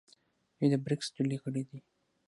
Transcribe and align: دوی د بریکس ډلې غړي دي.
دوی 0.57 0.67
د 0.73 0.75
بریکس 0.85 1.07
ډلې 1.15 1.37
غړي 1.43 1.63
دي. 1.69 1.79